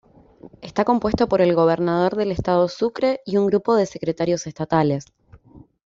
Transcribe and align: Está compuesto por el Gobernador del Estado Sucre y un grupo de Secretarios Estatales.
Está 0.63 0.83
compuesto 0.83 1.29
por 1.29 1.41
el 1.41 1.53
Gobernador 1.53 2.15
del 2.15 2.31
Estado 2.31 2.67
Sucre 2.69 3.21
y 3.23 3.37
un 3.37 3.45
grupo 3.45 3.75
de 3.75 3.85
Secretarios 3.85 4.47
Estatales. 4.47 5.05